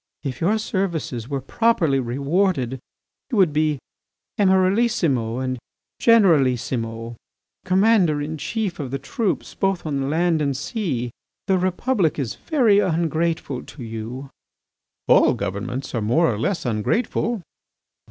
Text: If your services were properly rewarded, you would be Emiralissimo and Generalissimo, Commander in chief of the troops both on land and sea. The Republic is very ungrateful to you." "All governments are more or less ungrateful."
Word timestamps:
If 0.23 0.41
your 0.41 0.57
services 0.57 1.29
were 1.29 1.41
properly 1.41 1.99
rewarded, 1.99 2.79
you 3.29 3.37
would 3.37 3.53
be 3.53 3.77
Emiralissimo 4.39 5.37
and 5.37 5.59
Generalissimo, 5.99 7.17
Commander 7.65 8.19
in 8.19 8.35
chief 8.39 8.79
of 8.79 8.89
the 8.89 8.97
troops 8.97 9.53
both 9.53 9.85
on 9.85 10.09
land 10.09 10.41
and 10.41 10.57
sea. 10.57 11.11
The 11.45 11.59
Republic 11.59 12.17
is 12.17 12.33
very 12.33 12.79
ungrateful 12.79 13.61
to 13.63 13.83
you." 13.83 14.31
"All 15.07 15.35
governments 15.35 15.93
are 15.93 16.01
more 16.01 16.33
or 16.33 16.39
less 16.39 16.65
ungrateful." 16.65 17.43